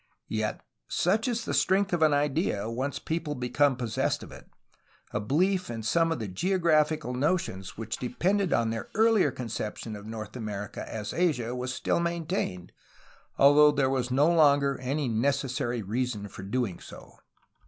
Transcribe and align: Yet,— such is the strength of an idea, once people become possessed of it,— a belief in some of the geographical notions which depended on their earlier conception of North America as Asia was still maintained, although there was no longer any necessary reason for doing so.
Yet,— 0.29 0.61
such 1.03 1.27
is 1.27 1.45
the 1.45 1.53
strength 1.53 1.93
of 1.93 2.01
an 2.01 2.11
idea, 2.11 2.67
once 2.67 2.97
people 2.97 3.35
become 3.35 3.75
possessed 3.75 4.23
of 4.23 4.31
it,— 4.31 4.49
a 5.11 5.19
belief 5.19 5.69
in 5.69 5.83
some 5.83 6.11
of 6.11 6.17
the 6.17 6.27
geographical 6.27 7.13
notions 7.13 7.77
which 7.77 7.97
depended 7.97 8.51
on 8.51 8.71
their 8.71 8.89
earlier 8.95 9.29
conception 9.29 9.95
of 9.95 10.07
North 10.07 10.35
America 10.35 10.91
as 10.91 11.13
Asia 11.13 11.53
was 11.53 11.71
still 11.71 11.99
maintained, 11.99 12.71
although 13.37 13.69
there 13.69 13.91
was 13.91 14.09
no 14.09 14.27
longer 14.33 14.79
any 14.79 15.07
necessary 15.07 15.83
reason 15.83 16.27
for 16.27 16.41
doing 16.41 16.79
so. 16.79 17.17